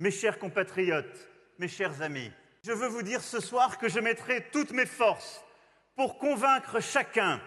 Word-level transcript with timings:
mes 0.00 0.10
chers 0.10 0.38
compatriotes, 0.38 1.28
mes 1.58 1.68
chers 1.68 2.00
amis, 2.00 2.30
je 2.62 2.72
veux 2.72 2.88
vous 2.88 3.02
dire 3.02 3.20
ce 3.20 3.38
soir 3.38 3.78
que 3.78 3.88
je 3.88 4.00
mettrai 4.00 4.46
toutes 4.50 4.72
mes 4.72 4.86
forces 4.86 5.44
pour 5.94 6.18
convaincre 6.18 6.80
chacun 6.80 7.38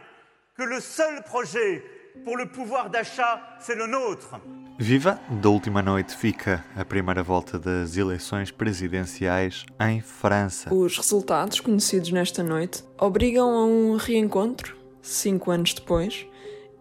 que 0.55 0.61
le 0.61 0.79
seul 0.79 1.23
projet 1.23 1.83
pour 2.23 2.37
le 2.37 2.45
pouvoir 2.45 2.91
d'achat, 2.91 3.41
c'est 3.59 3.73
le 3.73 3.87
nôtre. 3.87 4.39
Viva! 4.77 5.19
Da 5.41 5.49
última 5.49 5.81
noite 5.81 6.15
fica 6.15 6.63
a 6.75 6.85
primeira 6.85 7.23
volta 7.23 7.57
das 7.57 7.97
eleições 7.97 8.51
presidenciais 8.51 9.65
em 9.79 9.99
França. 9.99 10.71
Os 10.71 10.95
resultados 10.95 11.59
conhecidos 11.59 12.11
nesta 12.11 12.43
noite 12.43 12.83
obrigam 12.99 13.49
a 13.49 13.65
um 13.65 13.97
reencontro, 13.97 14.77
cinco 15.01 15.49
anos 15.49 15.73
depois, 15.73 16.27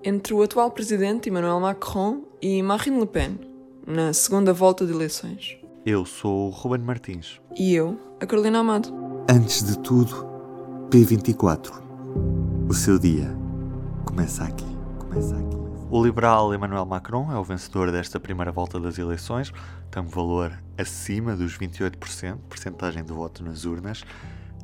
entre 0.05 0.35
o 0.35 0.43
atual 0.43 0.71
presidente 0.71 1.31
Emmanuel 1.31 1.61
Macron 1.61 2.25
e 2.43 2.63
Marine 2.63 3.01
Le 3.01 3.07
Pen, 3.07 3.41
na 3.87 4.13
segunda 4.13 4.53
volta 4.53 4.85
de 4.85 4.93
eleições. 4.93 5.62
Eu 5.85 6.07
sou 6.07 6.47
o 6.47 6.51
Ruben 6.51 6.81
Martins. 6.81 7.41
E 7.57 7.75
eu, 7.75 7.99
a 8.21 8.25
Carolina 8.25 8.61
Amado. 8.61 8.89
Antes 9.29 9.65
de 9.65 9.77
tudo, 9.81 10.15
P24. 10.89 11.73
O 12.69 12.73
seu 12.73 13.01
dia 13.01 13.37
começa 14.05 14.45
aqui. 14.45 14.65
Começa 14.97 15.37
aqui. 15.37 15.57
O 15.91 16.05
liberal 16.05 16.55
Emmanuel 16.55 16.87
Macron 16.87 17.33
é 17.33 17.37
o 17.37 17.43
vencedor 17.43 17.91
desta 17.91 18.21
primeira 18.21 18.53
volta 18.53 18.79
das 18.79 18.97
eleições, 18.97 19.53
tem 19.91 20.01
um 20.01 20.07
valor 20.07 20.57
acima 20.79 21.35
dos 21.35 21.59
28%, 21.59 22.39
percentagem 22.49 23.03
de 23.03 23.13
voto 23.13 23.43
nas 23.43 23.65
urnas. 23.65 24.05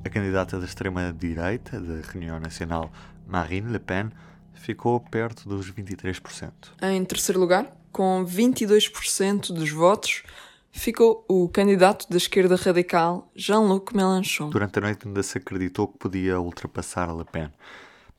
A 0.04 0.08
candidata 0.08 0.56
da 0.56 0.66
extrema-direita 0.66 1.80
da 1.80 2.00
Reunião 2.12 2.38
Nacional, 2.38 2.92
Marine 3.26 3.72
Le 3.72 3.80
Pen, 3.80 4.10
ficou 4.54 5.00
perto 5.00 5.48
dos 5.48 5.68
23%. 5.68 6.52
Em 6.80 7.04
terceiro 7.04 7.40
lugar, 7.40 7.76
com 7.90 8.24
22% 8.24 9.52
dos 9.52 9.70
votos, 9.70 10.22
ficou 10.70 11.24
o 11.28 11.48
candidato 11.48 12.08
da 12.08 12.16
esquerda 12.16 12.56
radical 12.56 13.30
Jean-Luc 13.34 13.94
Mélenchon. 13.94 14.50
Durante 14.50 14.78
a 14.78 14.82
noite 14.82 15.06
ainda 15.06 15.22
se 15.22 15.38
acreditou 15.38 15.88
que 15.88 15.98
podia 15.98 16.40
ultrapassar 16.40 17.14
Le 17.16 17.24
Pen 17.24 17.50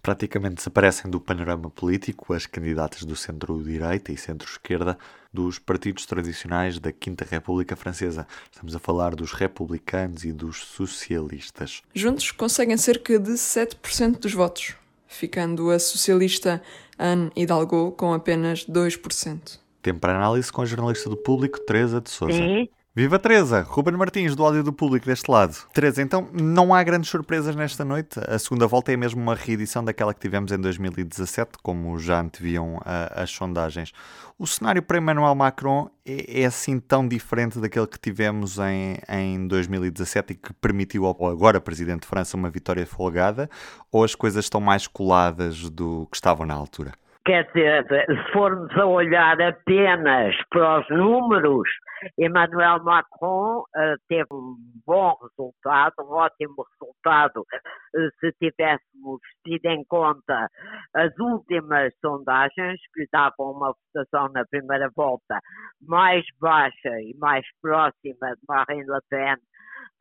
praticamente 0.01 0.55
desaparecem 0.55 1.11
do 1.11 1.19
panorama 1.19 1.69
político 1.69 2.33
as 2.33 2.45
candidatas 2.45 3.03
do 3.03 3.15
centro-direita 3.15 4.11
e 4.11 4.17
centro-esquerda 4.17 4.97
dos 5.31 5.59
partidos 5.59 6.05
tradicionais 6.05 6.79
da 6.79 6.91
Quinta 6.91 7.25
República 7.29 7.75
Francesa. 7.75 8.25
Estamos 8.51 8.75
a 8.75 8.79
falar 8.79 9.15
dos 9.15 9.33
republicanos 9.33 10.23
e 10.23 10.31
dos 10.31 10.63
socialistas. 10.63 11.83
Juntos 11.93 12.31
conseguem 12.31 12.77
cerca 12.77 13.19
de 13.19 13.33
7% 13.33 14.19
dos 14.19 14.33
votos, 14.33 14.75
ficando 15.07 15.69
a 15.69 15.77
socialista 15.77 16.61
Anne 16.97 17.31
Hidalgo 17.35 17.91
com 17.91 18.13
apenas 18.13 18.65
2%. 18.65 19.59
Tempo 19.81 19.99
para 19.99 20.15
análise 20.15 20.51
com 20.51 20.61
a 20.61 20.65
jornalista 20.65 21.09
do 21.09 21.17
público, 21.17 21.59
Teresa 21.59 22.01
de 22.01 22.09
Souza. 22.09 22.33
Sim. 22.33 22.67
Viva 22.99 23.17
Teresa! 23.17 23.61
Ruben 23.61 23.95
Martins, 23.95 24.35
do 24.35 24.43
áudio 24.43 24.61
do 24.63 24.73
público 24.73 25.05
deste 25.05 25.31
lado. 25.31 25.55
Teresa, 25.71 26.01
então 26.01 26.27
não 26.33 26.73
há 26.73 26.83
grandes 26.83 27.09
surpresas 27.09 27.55
nesta 27.55 27.85
noite? 27.85 28.19
A 28.27 28.37
segunda 28.37 28.67
volta 28.67 28.91
é 28.91 28.97
mesmo 28.97 29.21
uma 29.21 29.35
reedição 29.35 29.85
daquela 29.85 30.13
que 30.13 30.19
tivemos 30.19 30.51
em 30.51 30.57
2017, 30.57 31.51
como 31.61 31.97
já 31.97 32.19
anteviam 32.19 32.81
a, 32.83 33.21
as 33.21 33.29
sondagens. 33.29 33.93
O 34.37 34.47
cenário 34.47 34.81
para 34.81 34.97
Emmanuel 34.97 35.33
Macron 35.33 35.89
é, 36.05 36.41
é, 36.41 36.45
assim 36.45 36.79
tão 36.79 37.07
diferente 37.07 37.59
daquele 37.59 37.87
que 37.87 37.99
tivemos 37.99 38.57
em, 38.57 38.97
em 39.07 39.47
2017 39.47 40.33
e 40.33 40.35
que 40.35 40.51
permitiu 40.53 41.05
ao 41.05 41.27
agora 41.27 41.61
Presidente 41.61 42.01
de 42.01 42.07
França 42.07 42.35
uma 42.35 42.49
vitória 42.49 42.85
folgada? 42.85 43.49
Ou 43.91 44.03
as 44.03 44.13
coisas 44.13 44.43
estão 44.43 44.59
mais 44.59 44.87
coladas 44.87 45.69
do 45.69 46.05
que 46.11 46.17
estavam 46.17 46.45
na 46.45 46.55
altura? 46.55 46.91
Quer 47.29 47.45
dizer, 47.53 47.85
se 48.07 48.31
formos 48.33 48.75
a 48.75 48.87
olhar 48.87 49.39
apenas 49.39 50.35
para 50.49 50.79
os 50.79 50.89
números, 50.89 51.69
Emmanuel 52.17 52.83
Macron 52.83 53.59
uh, 53.59 53.95
teve 54.07 54.25
um 54.31 54.55
bom 54.83 55.15
resultado, 55.21 55.93
um 55.99 56.11
ótimo 56.11 56.65
resultado, 56.71 57.41
uh, 57.41 58.09
se 58.19 58.31
tivéssemos 58.39 59.21
tido 59.45 59.63
em 59.67 59.85
conta 59.85 60.49
as 60.95 61.15
últimas 61.19 61.93
sondagens 62.03 62.81
que 62.95 63.05
davam 63.13 63.51
uma 63.51 63.75
votação 63.93 64.33
na 64.33 64.43
primeira 64.45 64.89
volta 64.95 65.39
mais 65.87 66.25
baixa 66.41 66.99
e 66.99 67.15
mais 67.19 67.45
próxima 67.61 68.33
de 68.37 68.41
Marine 68.47 68.87
Le 68.87 69.01
Pen 69.07 69.35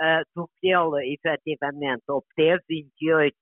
uh, 0.01 0.23
do 0.35 0.49
que 0.61 0.69
ele 0.69 1.15
efetivamente 1.15 2.05
obteve, 2.09 2.63
28, 2.69 3.35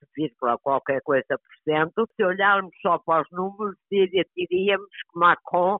qualquer 0.63 1.01
coisa 1.03 1.27
por 1.29 1.57
cento. 1.65 2.09
Se 2.17 2.25
olharmos 2.25 2.73
só 2.83 2.99
para 2.99 3.23
os 3.23 3.31
números, 3.31 3.77
diríamos 3.91 4.89
que 4.89 5.19
Macron 5.19 5.79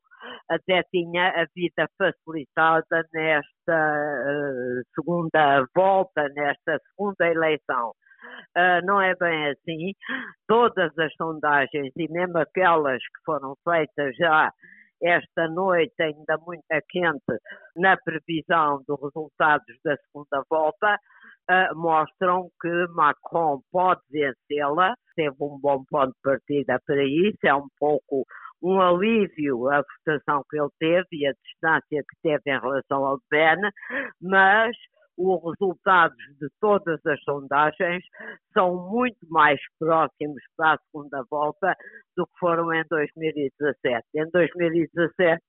até 0.51 0.83
tinha 0.91 1.29
a 1.29 1.47
vida 1.55 1.89
facilitada 1.99 3.05
nesta 3.13 3.43
uh, 3.71 4.83
segunda 4.95 5.67
volta, 5.75 6.29
nesta 6.35 6.79
segunda 6.91 7.29
eleição. 7.29 7.93
Uh, 8.57 8.85
não 8.85 9.01
é 9.01 9.15
bem 9.15 9.51
assim. 9.51 9.93
Todas 10.49 10.97
as 10.99 11.13
sondagens, 11.15 11.93
e 11.97 12.11
mesmo 12.11 12.39
aquelas 12.39 12.99
que 12.99 13.25
foram 13.25 13.55
feitas 13.65 14.17
já 14.17 14.51
esta 15.03 15.49
noite 15.49 15.95
ainda 16.01 16.39
muito 16.47 16.63
quente 16.89 17.41
na 17.77 17.97
previsão 17.97 18.83
dos 18.87 19.01
resultados 19.01 19.77
da 19.85 19.97
segunda 19.97 20.43
volta, 20.49 20.99
uh, 21.51 21.77
mostram 21.77 22.49
que 22.61 22.87
Macron 22.95 23.61
pode 23.71 24.01
vencê-la, 24.11 24.95
teve 25.15 25.37
um 25.41 25.59
bom 25.59 25.85
ponto 25.89 26.13
de 26.13 26.21
partida 26.23 26.81
para 26.87 27.05
isso, 27.05 27.39
é 27.45 27.55
um 27.55 27.69
pouco 27.79 28.25
um 28.63 28.81
alívio 28.81 29.69
a 29.71 29.83
votação 29.83 30.43
que 30.51 30.59
ele 30.59 30.71
teve 30.79 31.07
e 31.13 31.27
a 31.27 31.33
distância 31.33 32.03
que 32.03 32.17
teve 32.23 32.43
em 32.47 32.59
relação 32.59 33.05
ao 33.05 33.19
Ben, 33.31 33.57
mas 34.21 34.75
os 35.17 35.43
resultados 35.43 36.17
de 36.41 36.49
todas 36.61 37.01
as 37.07 37.21
sondagens 37.23 38.05
são 38.53 38.91
muito 38.91 39.27
mais 39.29 39.61
próximos 39.79 40.43
para 40.57 40.75
a 40.75 40.79
segunda 40.79 41.25
volta 41.31 41.75
do 42.17 42.27
que 42.27 42.39
foram 42.39 42.73
em 42.73 42.85
2017. 42.89 44.05
Em 44.15 44.31
2017, 44.31 45.43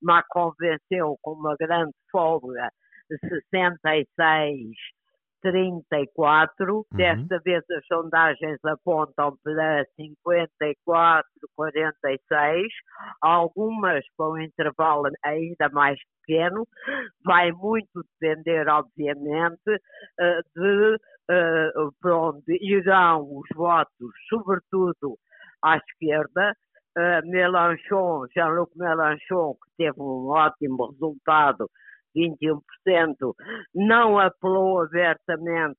Macron 0.00 0.52
venceu 0.58 1.16
com 1.22 1.32
uma 1.32 1.56
grande 1.56 1.94
folga 2.10 2.70
66 3.50 4.76
34. 5.42 6.76
Uhum. 6.76 6.84
Desta 6.92 7.38
vez 7.44 7.62
as 7.70 7.86
sondagens 7.86 8.58
apontam 8.64 9.36
para 9.42 9.84
54, 9.96 11.24
46. 11.54 12.66
Algumas 13.20 14.04
para 14.16 14.30
um 14.30 14.38
intervalo 14.38 15.10
ainda 15.24 15.68
mais 15.70 15.98
pequeno. 16.20 16.66
Vai 17.24 17.52
muito 17.52 18.04
depender, 18.20 18.68
obviamente, 18.68 19.80
eh, 20.20 20.40
de 20.56 20.96
eh, 21.30 21.70
para 22.00 22.16
onde 22.16 22.58
irão 22.60 23.22
os 23.22 23.48
votos, 23.54 24.12
sobretudo 24.28 25.16
à 25.62 25.76
esquerda. 25.76 26.54
Uh, 26.94 27.26
Mélenchon, 27.26 28.26
Jean-Luc 28.34 28.70
Mélenchon, 28.76 29.54
que 29.54 29.70
teve 29.78 29.98
um 29.98 30.28
ótimo 30.28 30.90
resultado 30.90 31.70
21%, 32.16 33.34
não 33.74 34.18
apelou 34.18 34.82
abertamente 34.82 35.78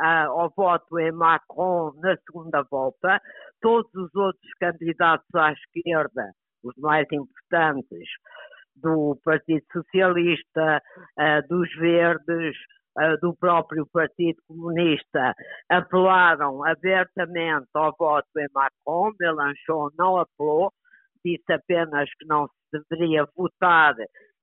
uh, 0.00 0.30
ao 0.30 0.52
voto 0.56 0.98
em 0.98 1.12
Macron 1.12 1.92
na 1.96 2.16
segunda 2.18 2.62
volta. 2.70 3.20
Todos 3.60 3.92
os 3.94 4.14
outros 4.14 4.54
candidatos 4.60 5.26
à 5.34 5.52
esquerda, 5.52 6.32
os 6.62 6.76
mais 6.78 7.06
importantes, 7.12 8.08
do 8.76 9.18
Partido 9.24 9.64
Socialista, 9.72 10.82
uh, 11.18 11.48
dos 11.48 11.72
Verdes, 11.76 12.56
uh, 12.98 13.18
do 13.20 13.34
próprio 13.36 13.86
Partido 13.92 14.40
Comunista, 14.48 15.34
apelaram 15.68 16.64
abertamente 16.64 17.68
ao 17.74 17.94
voto 17.96 18.28
em 18.36 18.46
Macron. 18.52 19.12
Mélenchon 19.20 19.90
não 19.96 20.18
apelou, 20.18 20.72
disse 21.24 21.52
apenas 21.52 22.08
que 22.18 22.26
não 22.26 22.48
se 22.48 22.82
deveria 22.90 23.26
votar 23.36 23.94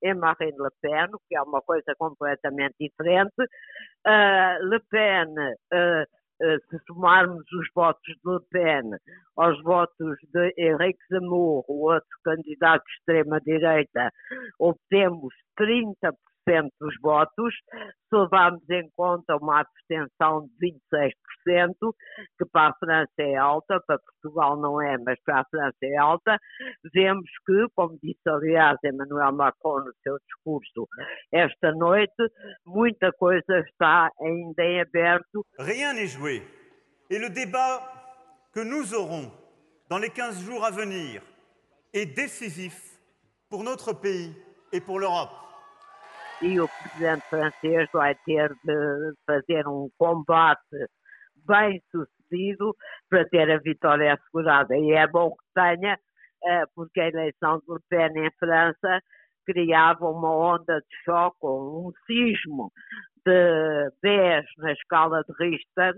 em 0.03 0.13
Marine 0.15 0.57
Le 0.57 0.69
Pen, 0.81 1.07
que 1.27 1.35
é 1.35 1.41
uma 1.41 1.61
coisa 1.61 1.93
completamente 1.97 2.75
diferente. 2.79 3.41
Uh, 4.05 4.65
Le 4.65 4.79
Pen, 4.89 5.29
uh, 5.37 6.03
uh, 6.03 6.59
se 6.69 6.77
somarmos 6.87 7.45
os 7.51 7.67
votos 7.75 8.01
de 8.05 8.31
Le 8.31 8.39
Pen 8.51 8.97
aos 9.37 9.61
votos 9.63 10.17
de 10.33 10.53
Henrique 10.57 11.03
Zemmour, 11.09 11.63
o 11.67 11.91
outro 11.91 12.17
candidato 12.23 12.83
de 12.83 12.93
extrema-direita, 12.93 14.11
obtemos 14.59 15.33
30% 15.59 16.15
dos 16.79 16.93
votos, 17.01 17.53
se 18.09 18.15
levarmos 18.15 18.67
em 18.69 18.89
conta 18.95 19.37
uma 19.37 19.61
abstenção 19.61 20.47
de 20.59 20.73
26%, 21.47 21.75
que 22.37 22.45
para 22.51 22.69
a 22.69 22.73
França 22.77 23.11
é 23.19 23.35
alta, 23.35 23.79
para 23.85 23.99
Portugal 23.99 24.57
não 24.57 24.81
é, 24.81 24.97
mas 24.97 25.17
para 25.23 25.41
a 25.41 25.45
França 25.45 25.77
é 25.83 25.95
alta, 25.97 26.37
vemos 26.93 27.29
que, 27.45 27.65
como 27.75 27.97
disse 28.01 28.27
aliás 28.27 28.77
Emmanuel 28.83 29.33
Macron 29.33 29.79
no 29.79 29.93
seu 30.03 30.17
discurso 30.27 30.87
esta 31.31 31.71
noite, 31.73 32.13
muita 32.65 33.11
coisa 33.13 33.59
está 33.59 34.09
ainda 34.19 34.63
em 34.63 34.81
aberto. 34.81 35.45
Rien 35.59 35.93
n'est 35.93 36.07
joué. 36.07 36.41
Et 37.09 37.19
le 37.19 37.29
débat 37.29 37.81
que 38.53 38.61
nous 38.61 38.93
aurons 38.93 39.31
dans 39.89 39.97
les 39.97 40.09
15 40.09 40.43
jours 40.45 40.65
à 40.65 40.71
venir 40.71 41.21
est 41.93 42.05
décisif 42.05 42.99
pour 43.49 43.63
notre 43.63 43.93
pays 43.93 44.33
et 44.71 44.79
pour 44.79 44.99
l'Europe. 44.99 45.50
E 46.41 46.59
o 46.59 46.67
presidente 46.67 47.23
francês 47.29 47.89
vai 47.93 48.15
ter 48.25 48.49
de 48.63 49.13
fazer 49.25 49.67
um 49.67 49.89
combate 49.97 50.87
bem 51.47 51.81
sucedido 51.91 52.75
para 53.09 53.27
ter 53.29 53.51
a 53.51 53.59
vitória 53.59 54.13
assegurada. 54.13 54.75
E 54.75 54.91
é 54.91 55.07
bom 55.07 55.31
que 55.31 55.43
tenha, 55.53 55.97
eh, 56.45 56.63
porque 56.75 56.99
a 56.99 57.09
eleição 57.09 57.59
de 57.59 57.73
Le 57.73 57.79
Pen 57.89 58.25
em 58.25 58.31
França 58.39 59.01
criava 59.45 60.05
uma 60.09 60.55
onda 60.55 60.79
de 60.79 61.03
choque, 61.03 61.37
um 61.43 61.91
sismo 62.05 62.71
de 63.25 63.91
10 64.01 64.45
na 64.57 64.71
escala 64.71 65.23
de 65.23 65.33
Richter, 65.39 65.95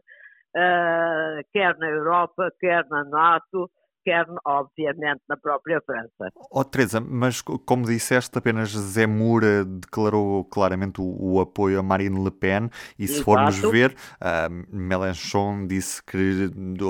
eh, 0.56 1.42
quer 1.52 1.78
na 1.78 1.90
Europa, 1.90 2.52
quer 2.60 2.86
na 2.90 3.04
NATO, 3.06 3.70
quer, 4.04 4.26
obviamente, 4.46 5.22
na 5.28 5.38
própria 5.38 5.82
França. 5.86 6.32
Oh, 6.52 6.64
Teresa, 6.64 7.00
mas 7.00 7.42
como 7.42 7.86
disseste, 7.86 8.38
apenas 8.38 8.70
Zé 8.70 9.08
Moura 9.08 9.66
declarou 9.66 10.44
claramente 10.46 11.02
o, 11.02 11.34
o 11.34 11.40
apoio 11.40 11.80
a 11.80 11.84
Marine 11.84 12.24
Le 12.24 12.32
Pen 12.32 12.70
e 12.98 13.08
se 13.08 13.16
Exato. 13.16 13.26
formos 13.26 13.58
ver, 13.60 13.92
uh, 13.92 14.76
Mélenchon 14.76 15.68
disse 15.68 16.04
que 16.04 16.50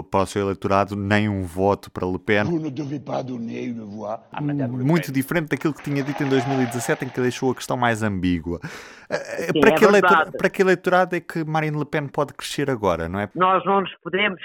para 0.09 0.21
o 0.21 0.25
seu 0.25 0.43
eleitorado 0.43 0.95
nem 0.95 1.29
um 1.29 1.43
voto 1.43 1.91
para 1.91 2.07
Le 2.07 2.19
Pen. 2.19 2.43
Muito 4.69 5.11
diferente 5.11 5.49
daquilo 5.49 5.73
que 5.73 5.83
tinha 5.83 6.03
dito 6.03 6.23
em 6.23 6.29
2017, 6.29 7.05
em 7.05 7.09
que 7.09 7.21
deixou 7.21 7.51
a 7.51 7.55
questão 7.55 7.77
mais 7.77 8.03
ambígua. 8.03 8.59
Uh, 8.63 9.53
Sim, 9.53 9.61
para, 9.61 9.69
é 9.69 10.01
que 10.01 10.37
para 10.37 10.49
que 10.49 10.61
eleitorado 10.61 11.15
é 11.15 11.19
que 11.19 11.43
Marine 11.43 11.77
Le 11.77 11.85
Pen 11.85 12.07
pode 12.07 12.33
crescer 12.33 12.69
agora, 12.69 13.07
não 13.07 13.19
é? 13.19 13.29
Nós 13.35 13.63
não 13.65 13.81
nos 13.81 13.93
podemos 14.01 14.41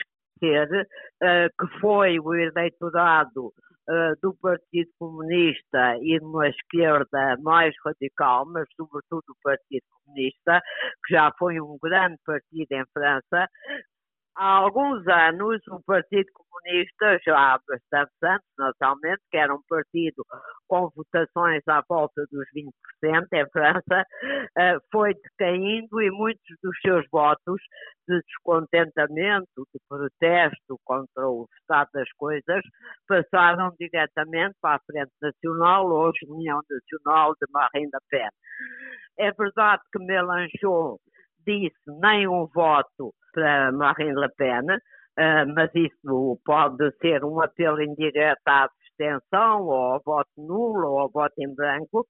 uh, 0.46 1.48
que 1.58 1.80
foi 1.80 2.18
o 2.18 2.34
eleitorado 2.34 3.46
uh, 3.46 4.14
do 4.22 4.34
Partido 4.40 4.90
Comunista 4.98 5.96
e 6.02 6.18
de 6.18 6.24
uma 6.24 6.48
esquerda 6.48 7.36
mais 7.42 7.74
radical, 7.84 8.46
mas 8.46 8.66
sobretudo 8.76 9.22
do 9.26 9.36
Partido 9.42 9.84
Comunista, 10.04 10.60
que 11.06 11.14
já 11.14 11.32
foi 11.38 11.60
um 11.60 11.76
grande 11.82 12.18
partido 12.24 12.72
em 12.72 12.84
França, 12.92 13.48
há 14.38 14.58
alguns 14.58 15.06
anos 15.08 15.60
o 15.68 15.82
Partido 15.84 16.26
Comunista, 16.32 17.18
já 17.26 17.36
há 17.36 17.60
bastante 17.66 18.12
anos, 18.22 18.44
naturalmente, 18.56 19.20
que 19.30 19.36
era 19.36 19.54
um 19.54 19.60
partido 19.68 20.24
com 20.68 20.88
votações 20.94 21.62
à 21.66 21.82
volta 21.88 22.24
dos 22.30 22.46
20% 22.54 23.26
em 23.32 23.50
França, 23.50 24.04
eh, 24.58 24.78
foi 24.92 25.14
decaindo 25.14 26.00
e 26.00 26.10
muitos 26.10 26.56
dos 26.62 26.76
seus 26.80 27.04
votos 27.10 27.60
de 28.08 28.20
descontentamento, 28.20 29.66
de 29.74 29.80
protesto 29.88 30.78
contra 30.84 31.28
o 31.28 31.46
estado 31.60 31.88
das 31.92 32.10
coisas, 32.12 32.62
passaram 33.08 33.72
diretamente 33.78 34.54
para 34.60 34.76
a 34.76 34.80
Frente 34.86 35.12
Nacional, 35.20 35.86
hoje 35.86 36.26
União 36.28 36.60
Nacional 36.70 37.34
de 37.40 37.46
Marine 37.52 37.90
Le 37.92 38.00
Pen. 38.08 38.28
É 39.18 39.32
verdade 39.32 39.82
que 39.92 39.98
Mélenchon 39.98 40.96
disse 41.44 41.76
nem 42.00 42.28
um 42.28 42.46
voto 42.46 43.12
para 43.38 43.72
Marine 43.72 44.14
Le 44.14 44.28
Pen, 44.36 44.66
uh, 44.70 45.54
mas 45.54 45.70
isso 45.74 46.40
pode 46.44 46.90
ser 47.00 47.24
um 47.24 47.40
apelo 47.40 47.80
indireto 47.80 48.40
à 48.46 48.64
abstenção, 48.64 49.62
ou 49.62 49.72
ao 49.72 50.02
voto 50.04 50.30
nulo, 50.36 50.88
ou 50.88 50.98
ao 51.00 51.10
voto 51.10 51.34
em 51.38 51.54
branco, 51.54 52.06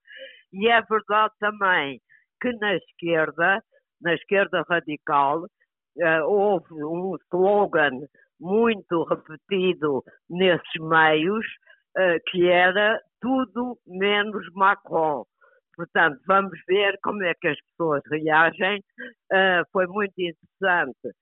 e 0.52 0.68
é 0.68 0.80
verdade 0.82 1.34
também 1.38 2.00
que 2.40 2.52
na 2.54 2.74
esquerda, 2.76 3.62
na 4.00 4.14
esquerda 4.14 4.64
radical, 4.68 5.42
uh, 5.42 6.24
houve 6.26 6.72
um 6.72 7.16
slogan 7.26 8.06
muito 8.40 9.04
repetido 9.04 10.02
nesses 10.30 10.80
meios, 10.80 11.44
uh, 11.96 12.18
que 12.30 12.48
era 12.48 12.98
tudo 13.20 13.76
menos 13.86 14.46
Macron. 14.54 15.24
Portanto, 15.78 16.18
vamos 16.26 16.58
ver 16.66 16.98
como 17.04 17.22
é 17.22 17.32
que 17.40 17.46
as 17.46 17.58
pessoas 17.70 18.02
reagem. 18.10 18.82
Uh, 19.32 19.62
foi 19.72 19.86
muito 19.86 20.12
interessante 20.18 21.14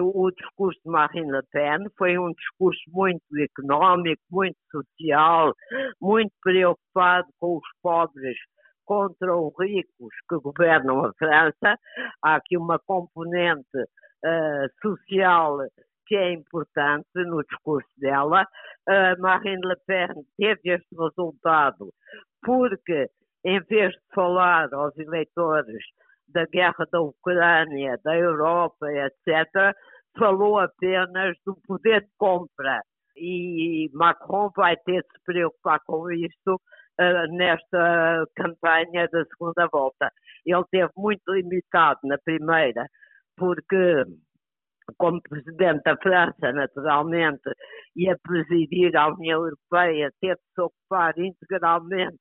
o, 0.00 0.24
o 0.26 0.30
discurso 0.32 0.80
de 0.84 0.90
Marine 0.90 1.30
Le 1.30 1.42
Pen, 1.52 1.86
foi 1.96 2.18
um 2.18 2.32
discurso 2.32 2.80
muito 2.88 3.22
económico, 3.38 4.20
muito 4.28 4.56
social, 4.72 5.54
muito 6.00 6.32
preocupado 6.42 7.28
com 7.38 7.58
os 7.58 7.68
pobres 7.80 8.36
contra 8.84 9.36
os 9.36 9.52
ricos 9.60 10.14
que 10.28 10.36
governam 10.38 11.04
a 11.04 11.12
França. 11.14 11.78
Há 12.24 12.34
aqui 12.34 12.56
uma 12.56 12.80
componente 12.80 13.78
uh, 13.78 14.68
social 14.80 15.58
que 16.08 16.16
é 16.16 16.32
importante 16.32 17.06
no 17.14 17.40
discurso 17.44 17.88
dela. 17.98 18.44
Uh, 18.88 19.20
Marine 19.20 19.64
Le 19.64 19.76
Pen 19.86 20.08
teve 20.36 20.60
este 20.64 20.96
resultado 20.98 21.92
porque 22.42 23.08
em 23.44 23.60
vez 23.62 23.92
de 23.92 24.00
falar 24.14 24.72
aos 24.72 24.96
eleitores 24.96 25.82
da 26.28 26.46
guerra 26.46 26.86
da 26.90 27.00
Ucrânia, 27.00 27.98
da 28.04 28.16
Europa, 28.16 28.86
etc., 28.90 29.74
falou 30.18 30.58
apenas 30.58 31.36
do 31.44 31.56
poder 31.66 32.02
de 32.02 32.10
compra. 32.18 32.80
E 33.16 33.90
Macron 33.92 34.50
vai 34.56 34.76
ter 34.76 35.02
de 35.02 35.08
se 35.08 35.24
preocupar 35.24 35.80
com 35.86 36.10
isso 36.10 36.54
uh, 36.54 37.36
nesta 37.36 38.24
campanha 38.34 39.08
da 39.12 39.24
segunda 39.26 39.68
volta. 39.70 40.10
Ele 40.46 40.64
teve 40.70 40.90
muito 40.96 41.22
limitado 41.32 42.00
na 42.04 42.16
primeira, 42.24 42.86
porque 43.36 44.04
como 44.98 45.22
presidente 45.22 45.82
da 45.84 45.96
França, 45.96 46.52
naturalmente, 46.52 47.50
e 47.94 48.08
a 48.08 48.16
presidir 48.18 48.96
a 48.96 49.08
União 49.08 49.44
Europeia, 49.44 50.10
teve 50.20 50.34
de 50.34 50.54
se 50.54 50.60
ocupar 50.60 51.16
integralmente 51.18 52.18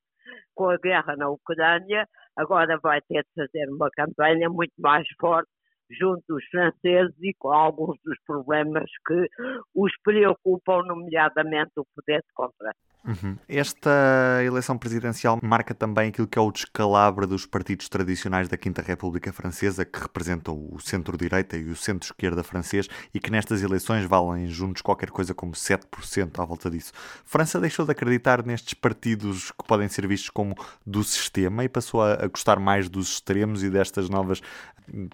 com 0.55 0.69
a 0.69 0.77
guerra 0.77 1.15
na 1.15 1.29
Ucrânia, 1.29 2.07
agora 2.35 2.79
vai 2.81 3.01
ter 3.01 3.23
de 3.23 3.29
fazer 3.35 3.69
uma 3.69 3.89
campanha 3.91 4.49
muito 4.49 4.73
mais 4.77 5.07
forte 5.19 5.49
junto 5.89 6.23
dos 6.27 6.43
franceses 6.45 7.15
e 7.21 7.33
com 7.37 7.51
alguns 7.51 7.97
dos 8.03 8.17
problemas 8.25 8.89
que 9.05 9.27
os 9.75 9.91
preocupam, 10.03 10.83
nomeadamente 10.83 11.71
o 11.77 11.85
poder 11.95 12.21
de 12.21 12.33
compra. 12.33 12.71
Uhum. 13.05 13.35
Esta 13.47 14.41
eleição 14.45 14.77
presidencial 14.77 15.39
marca 15.41 15.73
também 15.73 16.09
aquilo 16.09 16.27
que 16.27 16.37
é 16.37 16.41
o 16.41 16.51
descalabro 16.51 17.25
dos 17.25 17.45
partidos 17.45 17.89
tradicionais 17.89 18.47
da 18.47 18.57
Quinta 18.57 18.81
República 18.81 19.33
Francesa, 19.33 19.83
que 19.83 19.99
representam 19.99 20.55
o 20.71 20.79
centro-direita 20.79 21.57
e 21.57 21.69
o 21.69 21.75
centro-esquerda 21.75 22.43
francês 22.43 22.87
e 23.13 23.19
que 23.19 23.31
nestas 23.31 23.61
eleições 23.61 24.05
valem 24.05 24.47
juntos 24.47 24.81
qualquer 24.81 25.09
coisa 25.09 25.33
como 25.33 25.53
7% 25.53 26.39
à 26.39 26.45
volta 26.45 26.69
disso. 26.69 26.91
França 27.25 27.59
deixou 27.59 27.85
de 27.85 27.91
acreditar 27.91 28.45
nestes 28.45 28.73
partidos 28.73 29.51
que 29.51 29.65
podem 29.65 29.87
ser 29.87 30.07
vistos 30.07 30.29
como 30.29 30.55
do 30.85 31.03
sistema 31.03 31.63
e 31.63 31.69
passou 31.69 32.03
a, 32.03 32.27
gostar 32.27 32.59
mais 32.59 32.87
dos 32.87 33.13
extremos 33.13 33.63
e 33.63 33.69
destas 33.69 34.09
novas 34.09 34.41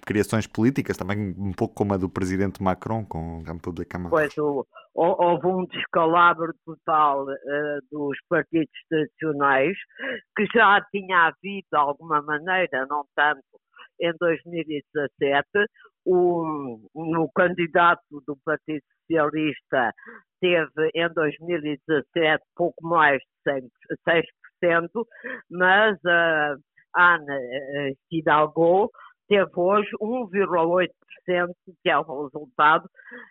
criações 0.04 0.46
políticas, 0.46 0.96
também 0.96 1.34
um 1.38 1.52
pouco 1.52 1.74
como 1.74 1.94
a 1.94 1.96
do 1.96 2.08
presidente 2.08 2.62
Macron 2.62 3.04
com 3.04 3.42
a 3.46 3.52
República 3.52 3.98
Macron. 3.98 4.18
Pois, 4.18 4.36
o, 4.38 4.66
houve 4.98 5.46
um 5.46 5.64
descalabro 5.66 6.52
total 6.64 7.24
uh, 7.24 7.80
dos 7.90 8.18
partidos 8.28 8.72
tradicionais, 8.88 9.76
que 10.36 10.46
já 10.52 10.80
tinha 10.90 11.26
havido 11.26 11.66
de 11.70 11.78
alguma 11.78 12.20
maneira, 12.22 12.86
não 12.88 13.04
tanto 13.14 13.42
em 14.00 14.12
2017, 14.18 15.46
um, 16.06 16.84
um 16.94 17.28
candidato 17.34 18.02
do 18.26 18.36
Partido 18.44 18.82
Socialista 19.06 19.92
teve 20.40 20.90
em 20.94 21.08
2017 21.12 22.42
pouco 22.56 22.86
mais 22.86 23.20
de 23.46 23.68
6%, 24.62 24.88
mas 25.50 25.98
a 26.06 26.56
Ana 26.94 27.36
uh, 27.36 27.96
Hidalgo 28.10 28.90
teve 29.28 29.50
hoje 29.54 29.90
1,8%, 30.00 30.88
que 31.82 31.90
é 31.90 31.98
um 31.98 32.24
resultado 32.24 32.88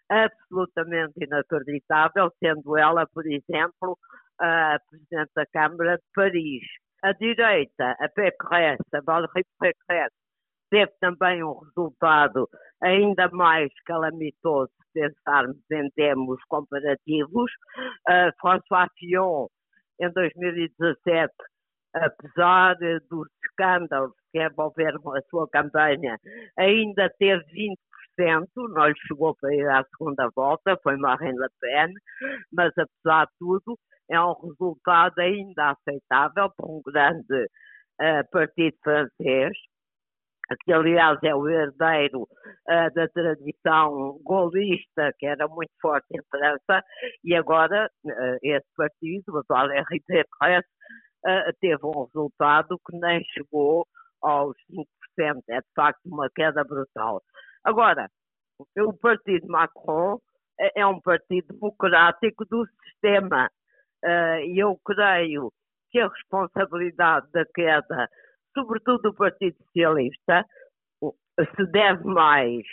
absolutamente 0.09 1.13
inacreditável, 1.17 2.31
sendo 2.39 2.77
ela, 2.77 3.05
por 3.07 3.25
exemplo, 3.25 3.97
a 4.39 4.77
Presidente 4.89 5.31
da 5.35 5.45
Câmara 5.47 5.97
de 5.97 6.03
Paris. 6.13 6.63
A 7.03 7.11
direita, 7.13 7.95
a 7.99 8.09
PQS, 8.09 8.79
a 8.93 9.01
Valérie 9.01 9.45
Pécresse, 9.59 10.15
teve 10.69 10.91
também 10.99 11.43
um 11.43 11.59
resultado 11.59 12.49
ainda 12.81 13.29
mais 13.29 13.69
calamitoso 13.85 14.71
se 14.93 14.99
pensarmos 14.99 15.57
em 15.71 15.89
termos 15.91 16.43
comparativos. 16.47 17.51
Uh, 18.09 18.31
François 18.39 18.87
Fillon, 18.97 19.47
em 19.99 20.11
2017, 20.11 21.33
apesar 21.93 22.75
dos 23.09 23.27
escândalos 23.57 24.13
que 24.31 24.43
envolveram 24.43 25.01
a 25.15 25.21
sua 25.29 25.47
campanha, 25.49 26.17
ainda 26.57 27.09
teve 27.17 27.43
20%, 28.19 28.47
não 28.69 28.87
lhe 28.87 28.95
chegou 29.07 29.35
para 29.39 29.53
ir 29.53 29.67
à 29.67 29.83
segunda 29.83 30.29
volta, 30.35 30.77
foi 30.83 30.97
Marine 30.97 31.37
Le 31.37 31.49
Pen, 31.59 31.93
mas 32.53 32.71
apesar 32.77 33.25
de 33.25 33.31
tudo, 33.39 33.77
é 34.09 34.21
um 34.21 34.33
resultado 34.33 35.19
ainda 35.19 35.71
aceitável 35.71 36.49
para 36.55 36.65
um 36.65 36.81
grande 36.85 37.43
uh, 38.01 38.29
partido 38.31 38.77
francês, 38.83 39.51
que 40.63 40.71
aliás 40.71 41.19
é 41.23 41.35
o 41.35 41.47
herdeiro 41.49 42.21
uh, 42.21 42.93
da 42.95 43.07
tradição 43.09 44.17
golista, 44.23 45.11
que 45.19 45.25
era 45.25 45.45
muito 45.47 45.71
forte 45.81 46.07
em 46.13 46.21
França, 46.29 46.81
e 47.23 47.35
agora 47.35 47.89
uh, 48.05 48.37
esse 48.41 48.67
partido, 48.77 49.23
o 49.27 49.43
Valéry 49.47 50.01
Pécresse, 50.07 50.69
uh, 51.27 51.53
teve 51.59 51.85
um 51.85 52.05
resultado 52.05 52.79
que 52.85 52.97
nem 52.97 53.23
chegou 53.33 53.85
aos 54.21 54.55
5%. 54.71 54.85
É 55.49 55.59
de 55.59 55.67
facto 55.75 56.01
uma 56.05 56.29
queda 56.29 56.63
brutal. 56.63 57.21
Agora, 57.63 58.09
o 58.77 58.93
partido 58.93 59.47
Macron 59.47 60.19
é, 60.59 60.81
é 60.81 60.87
um 60.87 61.01
partido 61.01 61.53
democrático 61.53 62.45
do 62.45 62.65
sistema. 62.83 63.49
Eh, 64.03 64.45
e 64.45 64.59
eu 64.59 64.79
creio 64.85 65.51
que 65.89 65.99
a 65.99 66.07
responsabilidade 66.07 67.27
da 67.31 67.45
queda, 67.45 68.09
sobretudo 68.53 69.01
do 69.01 69.13
Partido 69.13 69.57
Socialista, 69.65 70.45
se 71.37 71.65
deve 71.71 72.03
mais 72.03 72.63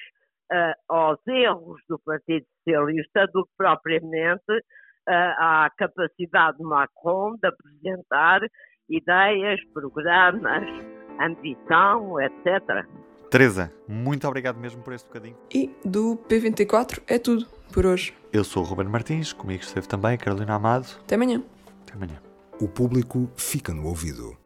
uh, 0.52 0.74
aos 0.88 1.18
erros 1.26 1.80
do 1.88 1.98
Partido 1.98 2.46
Socialista 2.58 3.26
do 3.28 3.44
que 3.44 3.52
propriamente 3.56 4.64
à 5.08 5.70
capacidade 5.76 6.58
de 6.58 6.64
Macron 6.64 7.36
de 7.36 7.48
apresentar 7.48 8.40
ideias, 8.88 9.60
programas, 9.72 10.62
ambição, 11.20 12.20
etc. 12.20 12.86
Teresa, 13.30 13.72
muito 13.88 14.26
obrigado 14.28 14.58
mesmo 14.58 14.82
por 14.82 14.92
este 14.92 15.06
bocadinho. 15.06 15.36
E 15.52 15.74
do 15.84 16.16
P24 16.28 17.02
é 17.06 17.18
tudo 17.18 17.46
por 17.72 17.86
hoje. 17.86 18.14
Eu 18.32 18.44
sou 18.44 18.62
o 18.62 18.66
Ruben 18.66 18.88
Martins, 18.88 19.32
comigo 19.32 19.62
esteve 19.62 19.88
também 19.88 20.16
Carolina 20.16 20.54
Amado. 20.54 20.86
Até 21.00 21.16
amanhã. 21.16 21.42
Até 21.82 21.94
amanhã. 21.94 22.20
O 22.60 22.68
público 22.68 23.28
fica 23.36 23.72
no 23.72 23.86
ouvido. 23.86 24.43